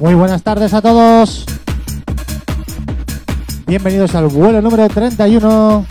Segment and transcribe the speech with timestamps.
[0.00, 1.44] Muy buenas tardes a todos.
[3.66, 5.84] Bienvenidos al vuelo número 31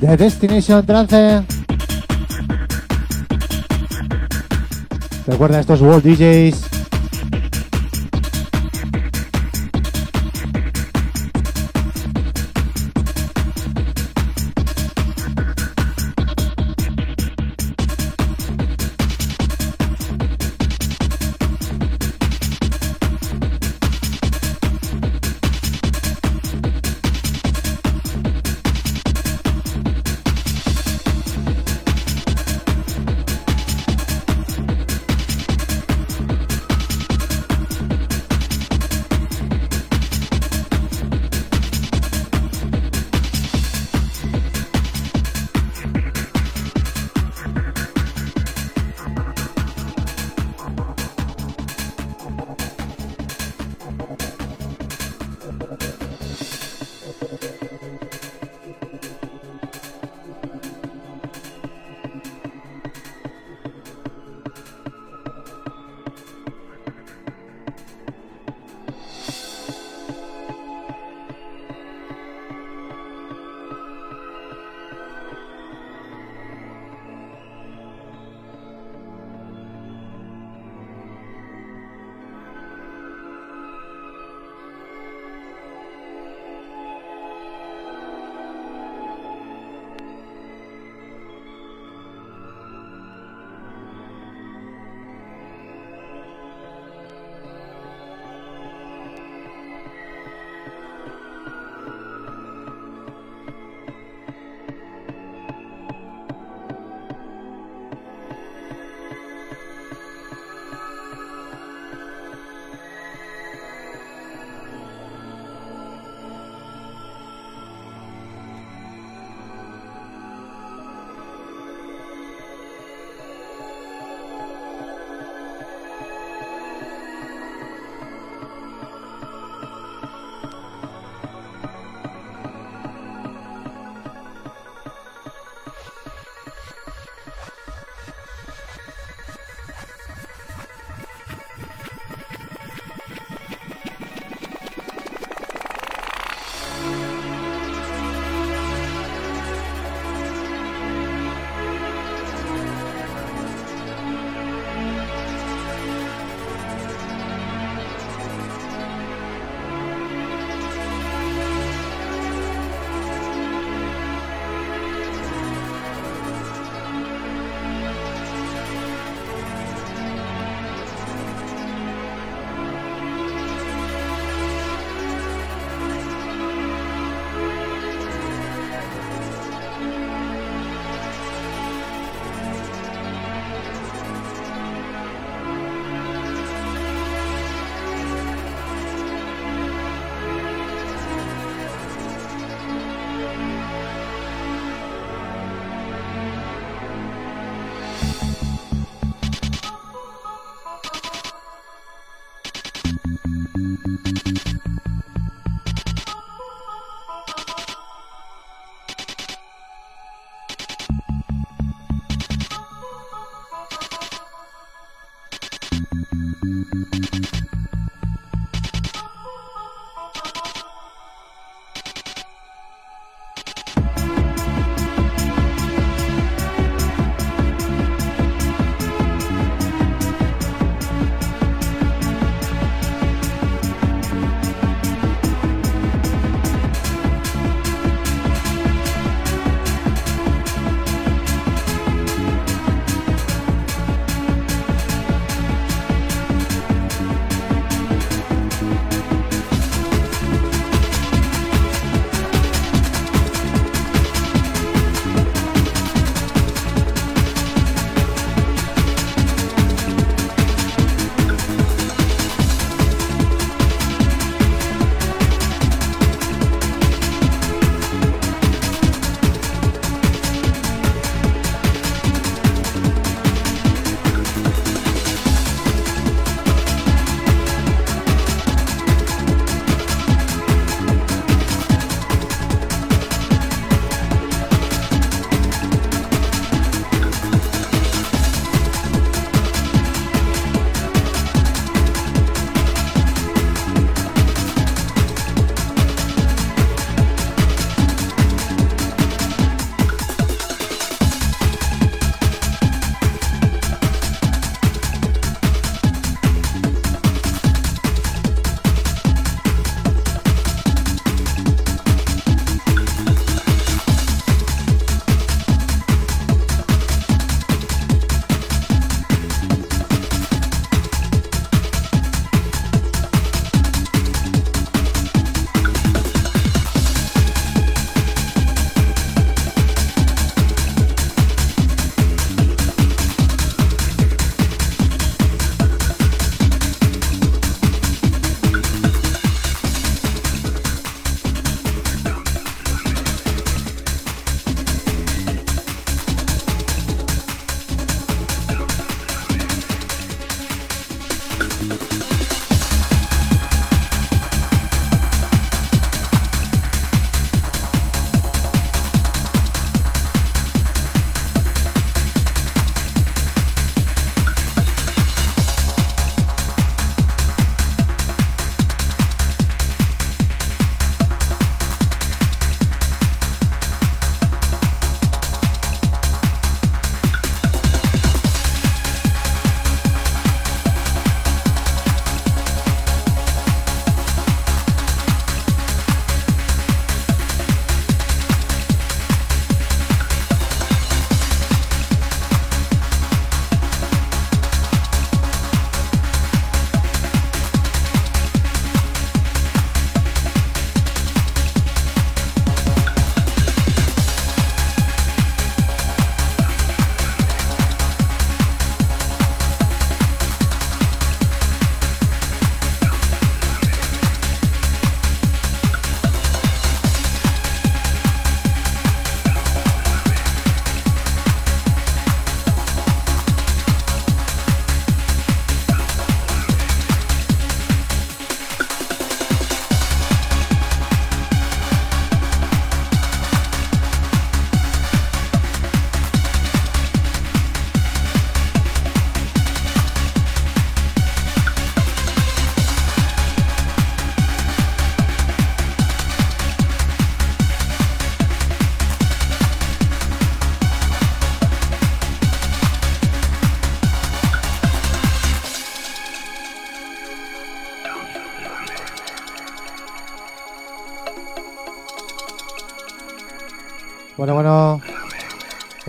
[0.00, 1.42] de Destination Trance.
[5.26, 6.67] Recuerda estos World DJs.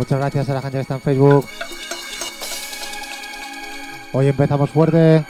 [0.10, 1.48] Muchas gracias a la gente que está en Facebook.
[4.12, 5.24] Hoy empezamos fuerte.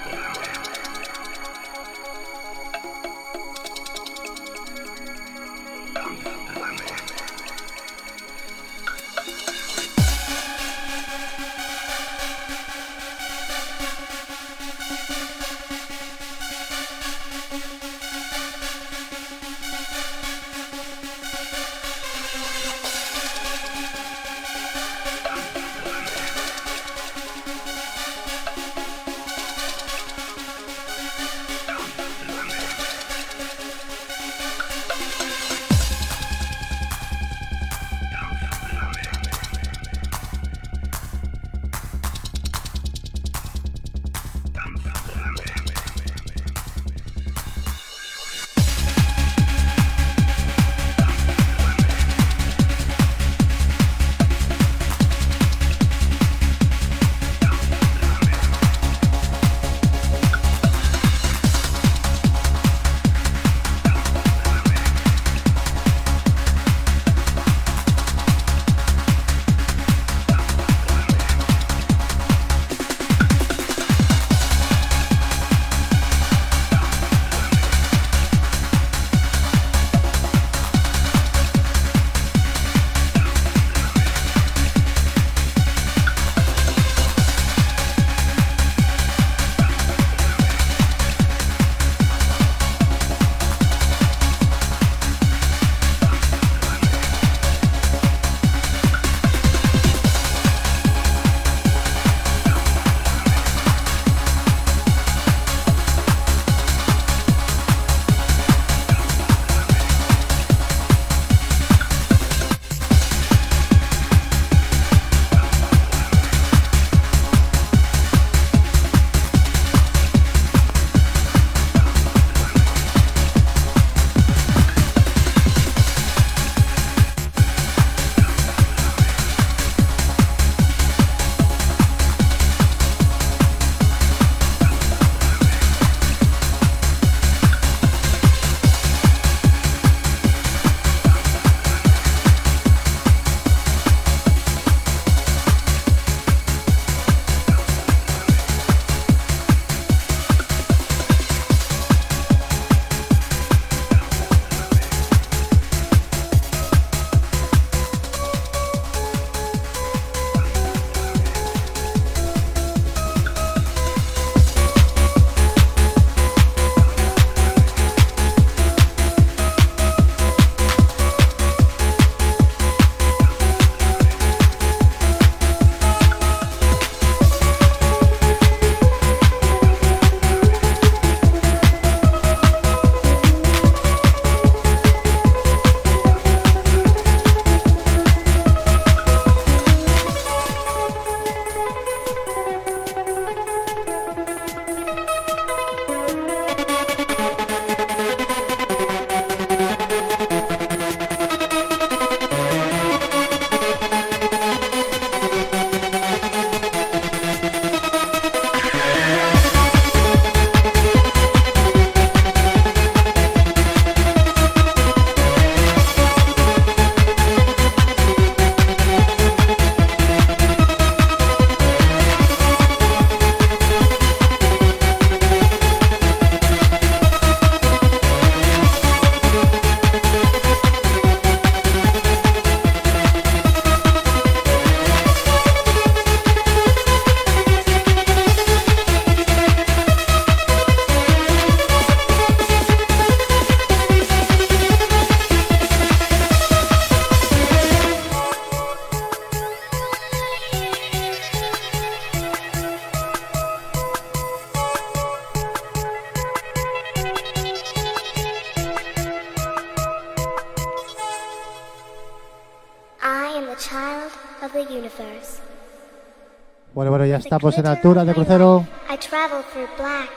[267.32, 268.66] Altura de crucero.
[268.90, 270.10] I travel through black,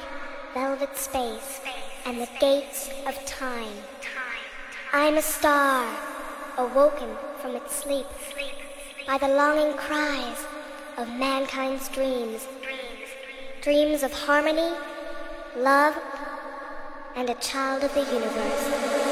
[0.55, 1.61] velvet space
[2.07, 3.77] and the gates of time.
[4.95, 5.85] I'm a star,
[6.57, 7.09] awoken
[7.41, 8.07] from its sleep
[9.07, 10.47] by the longing cries
[10.97, 12.47] of mankind's dreams.
[13.61, 14.73] Dreams of harmony,
[15.57, 15.95] love,
[17.15, 19.12] and a child of the universe.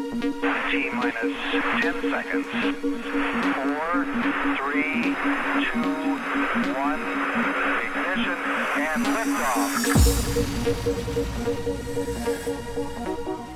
[0.71, 1.35] T minus
[1.81, 2.47] 10 seconds.
[2.47, 2.55] 4,
[4.55, 5.83] 3, 2,
[6.79, 7.01] 1,
[7.83, 8.39] ignition,
[8.79, 9.03] and
[13.43, 13.50] liftoff.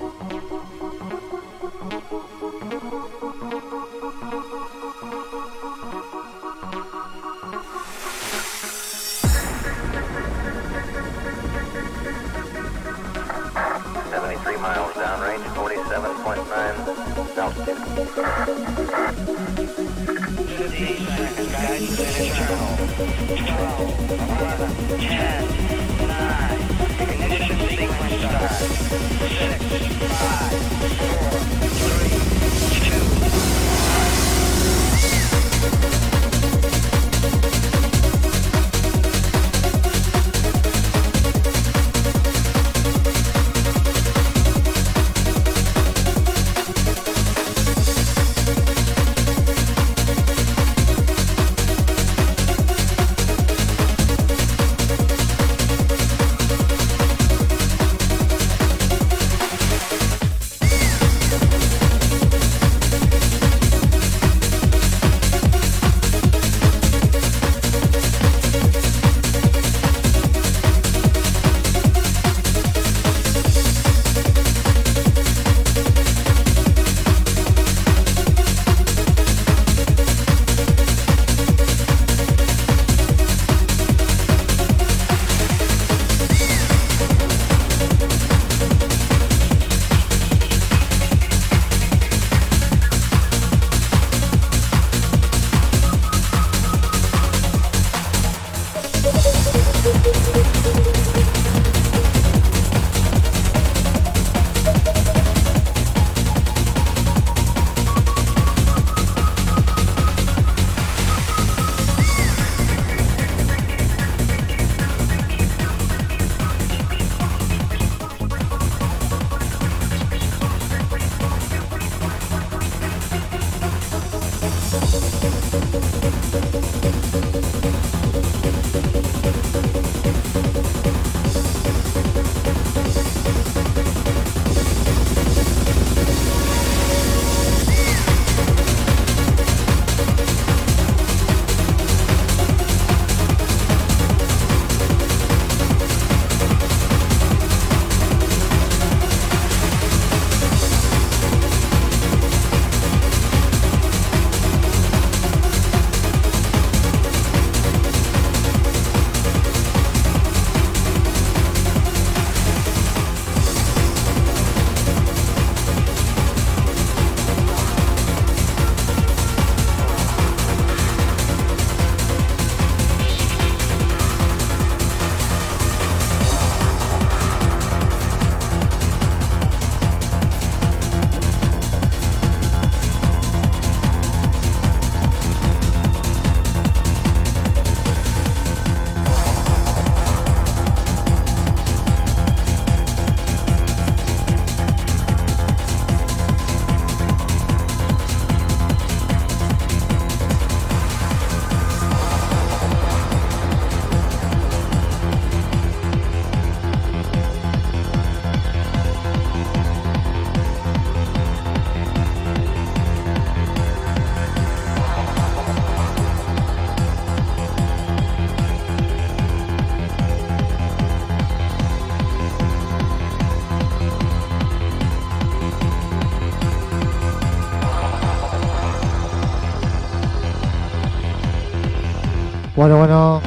[232.65, 233.21] Bueno, bueno.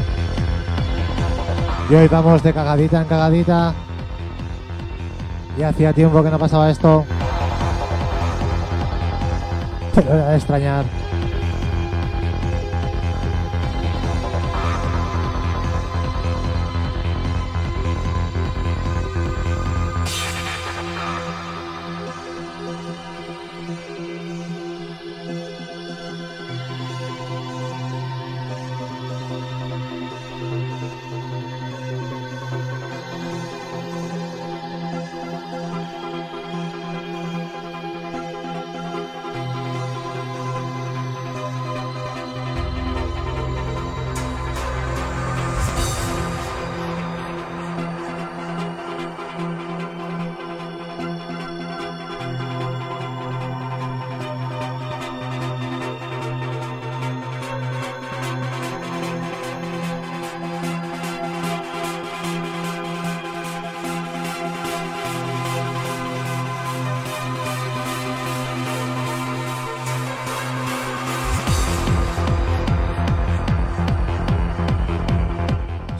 [1.89, 3.73] Y hoy vamos de cagadita en cagadita.
[5.57, 7.05] Y hacía tiempo que no pasaba esto.
[9.95, 10.98] Pero era de extrañar.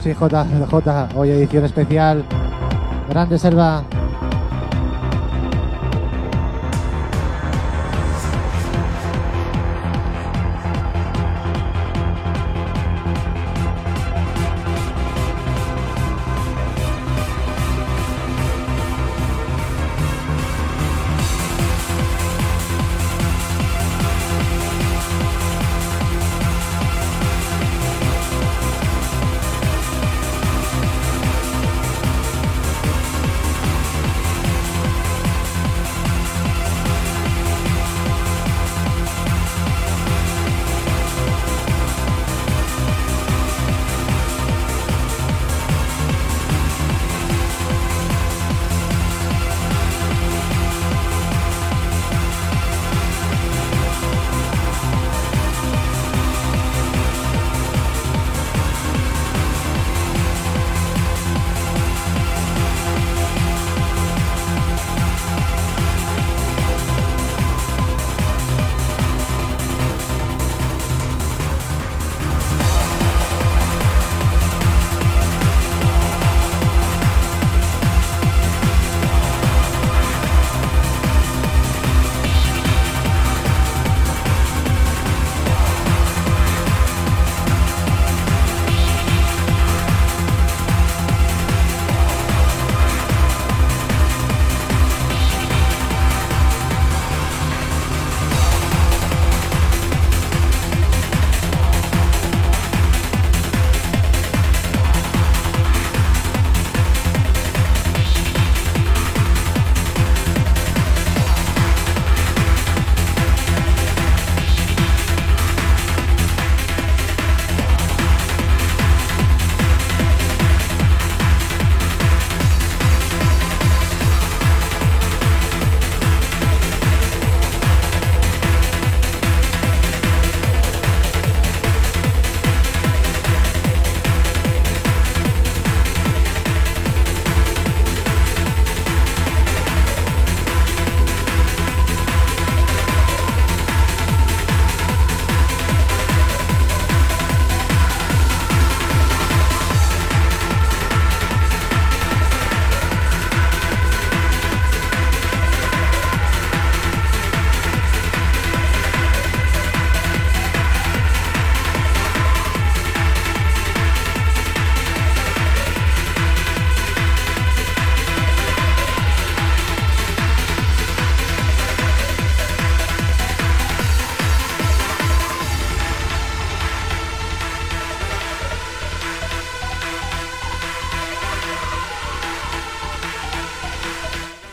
[0.09, 2.23] Sí, J, J, hoy edición especial.
[3.09, 3.83] Grande Selva.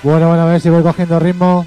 [0.06, 1.66] Bueno, bueno, a ver si voy cogiendo ritmo.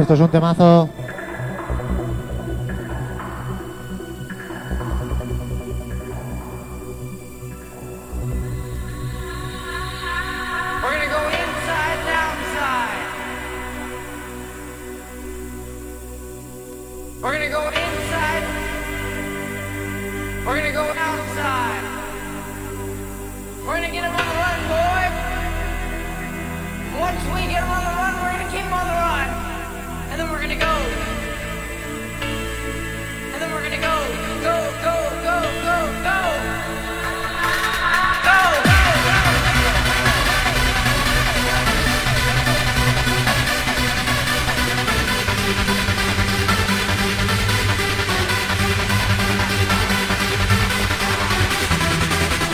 [0.00, 0.89] esto es un temazo.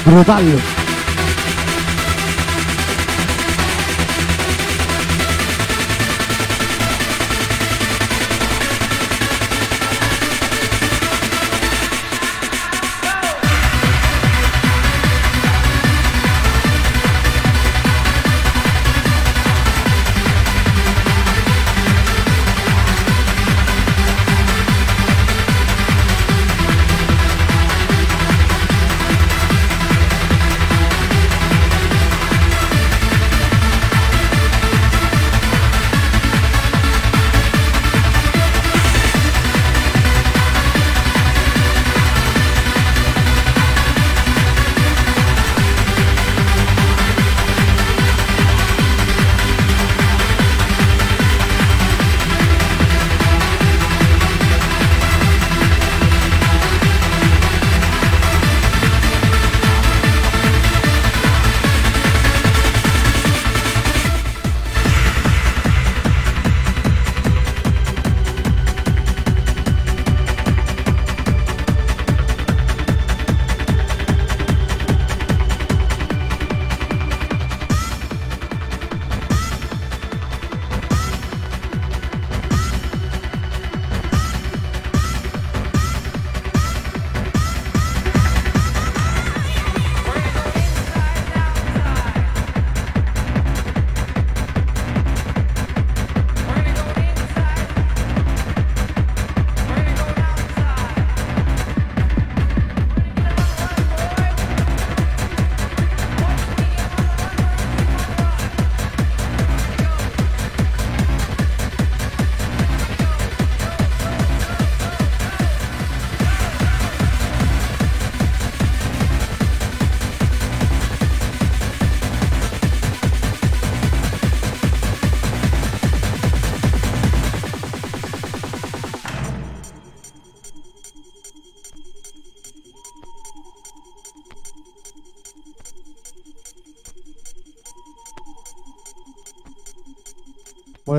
[0.07, 0.86] brutal.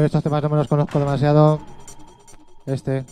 [0.07, 1.59] estos temas no me los conozco demasiado.
[2.65, 3.05] Este.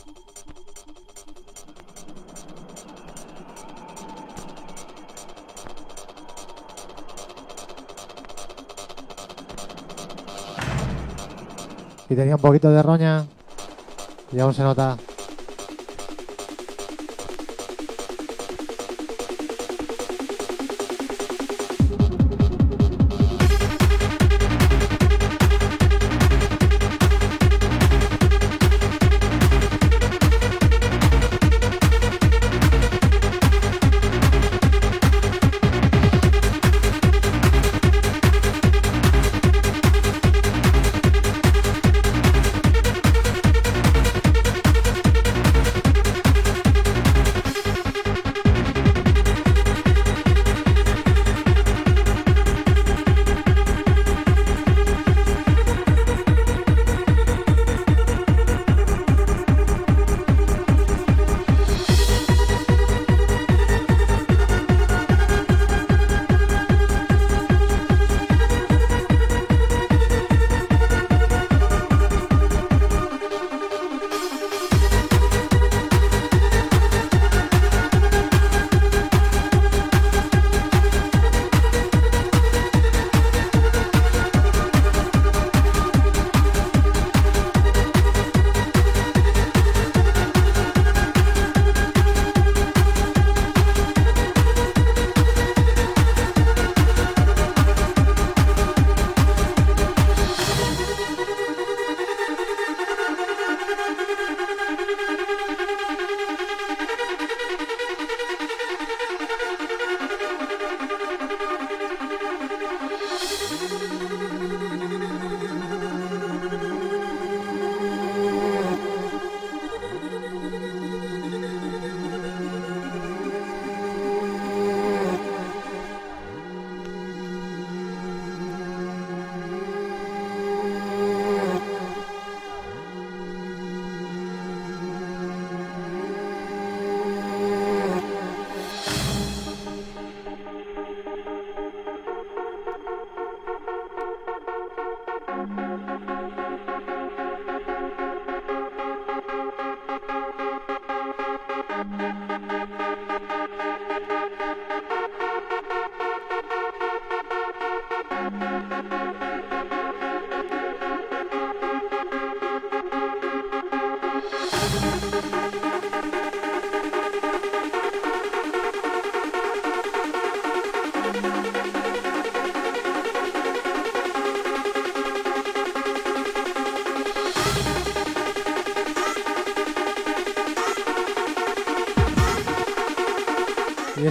[12.10, 13.26] Y tenía un poquito de roña.
[14.32, 14.98] Y aún se nota.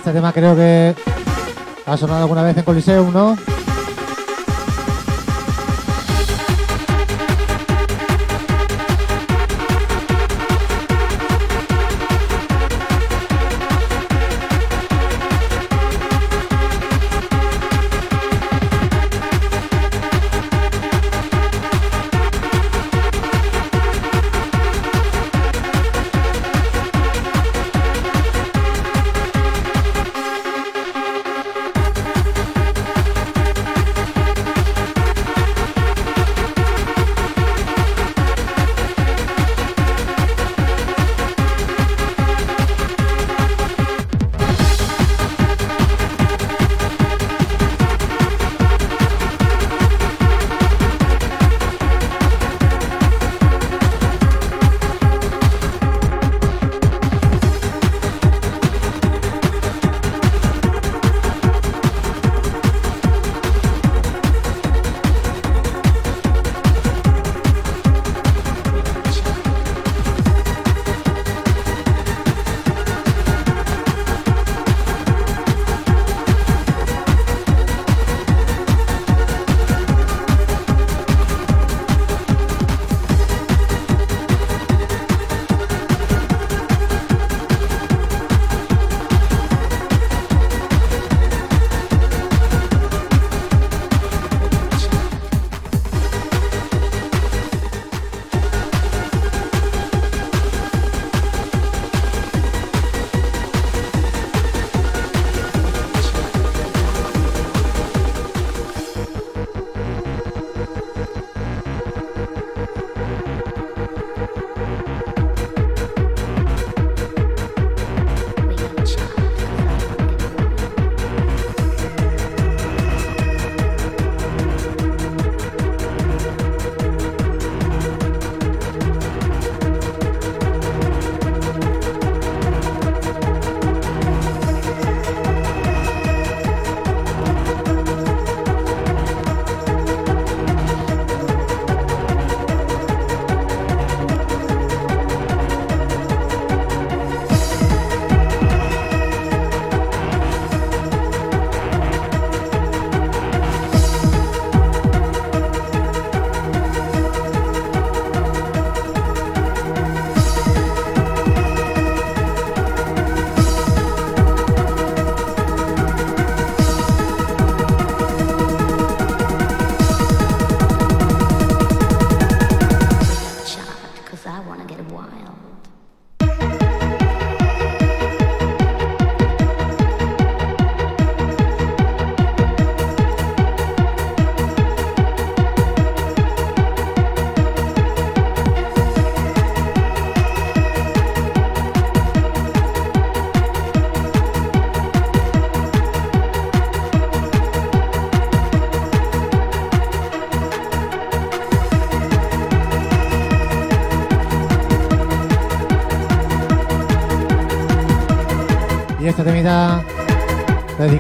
[0.05, 0.95] Este tema creo que
[1.87, 3.39] ha sonado alguna vez en Coliseum, ¿no?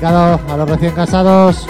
[0.04, 1.66] A los recién casados.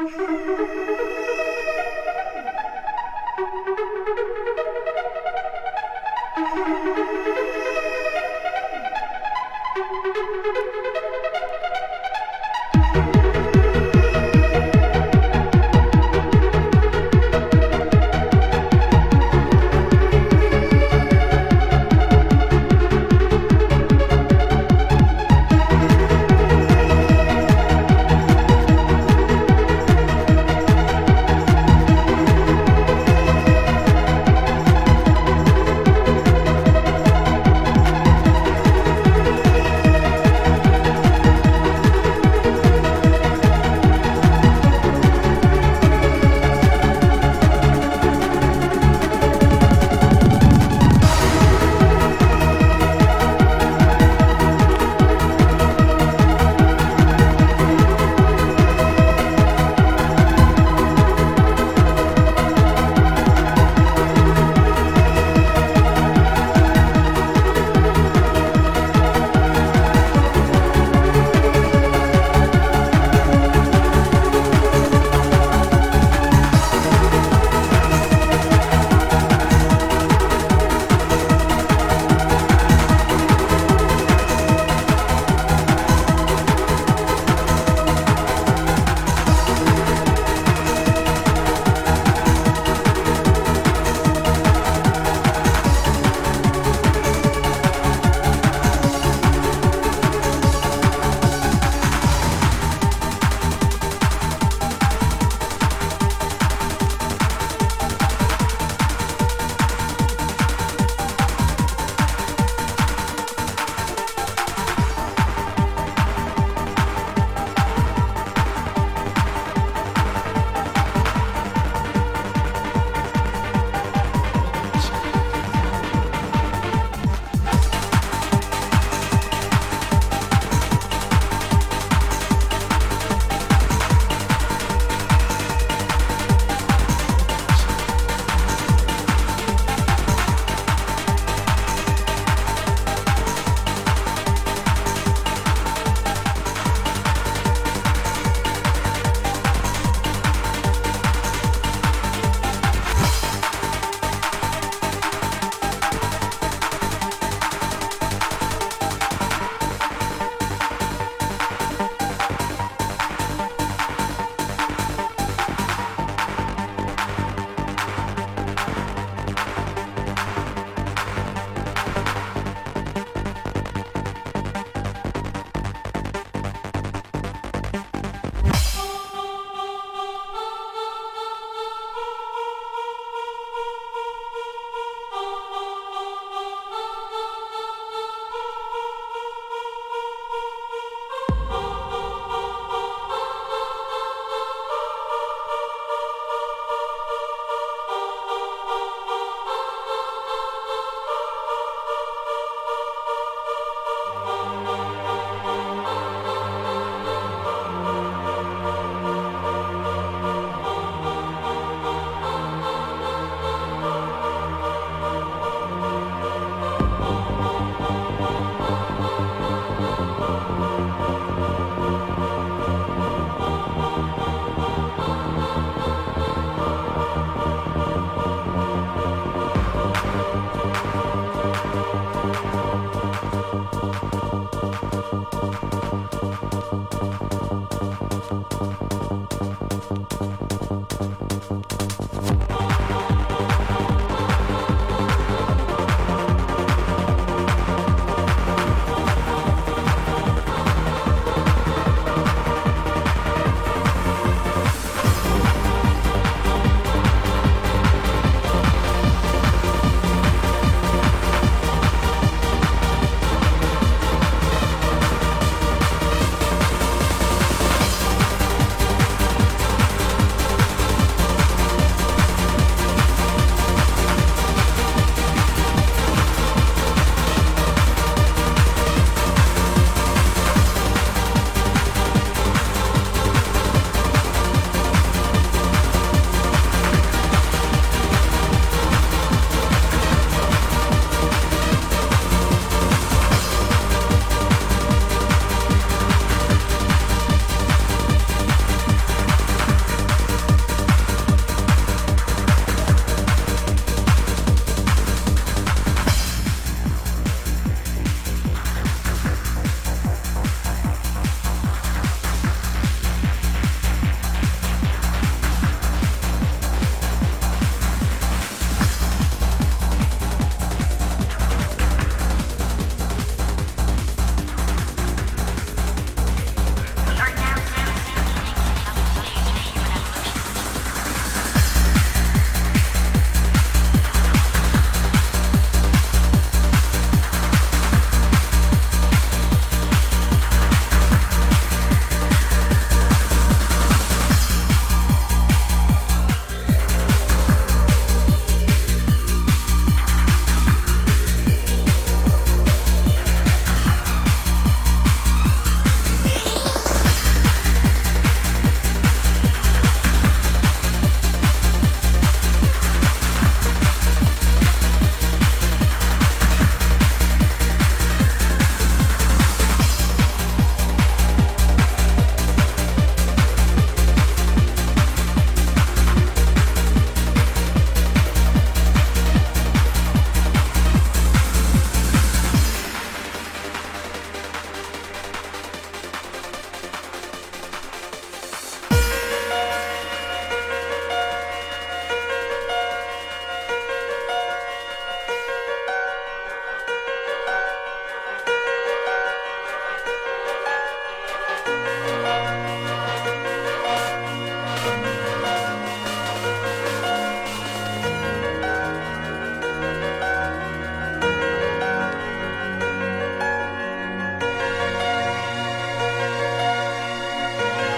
[0.00, 0.64] フフフ
[1.24, 1.29] フ。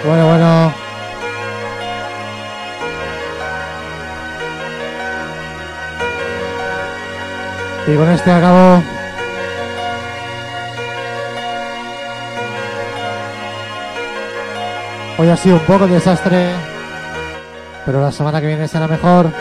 [0.05, 0.73] Bueno, bueno.
[7.87, 8.83] Y con este acabo.
[15.17, 16.49] Hoy ha sido un poco de desastre,
[17.85, 19.31] pero la semana que viene será mejor.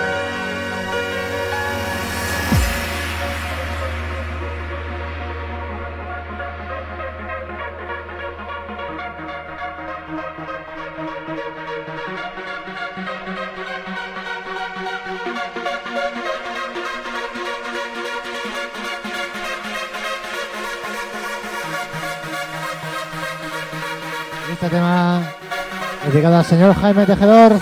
[26.52, 27.52] Señor Jaime Tejedor.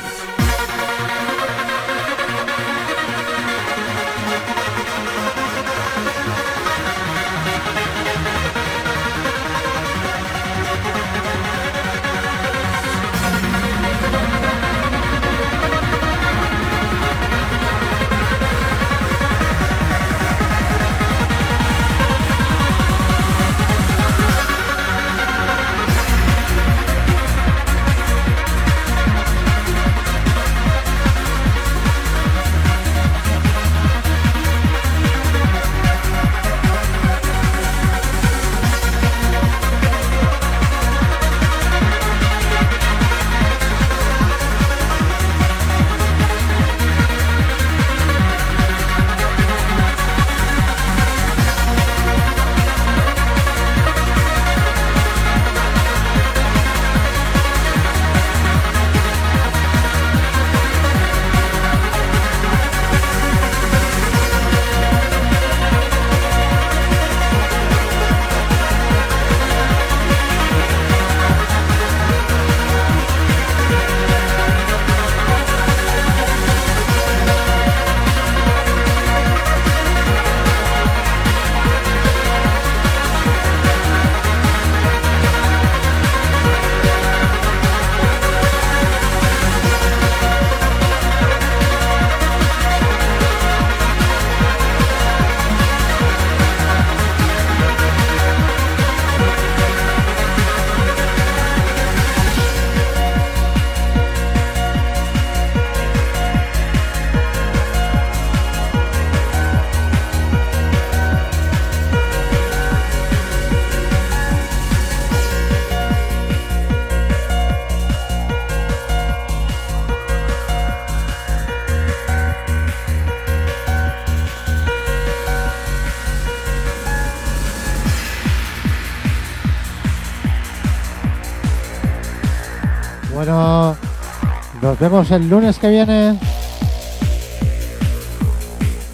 [134.80, 136.18] Vemos el lunes que viene.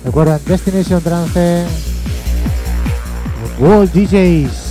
[0.05, 1.65] Recuerden Destination Trance,
[3.61, 4.66] World DJs.